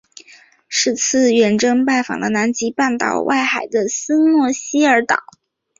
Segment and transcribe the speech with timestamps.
[0.67, 5.15] 是次远征拜访了南极半岛外海的斯诺希尔岛。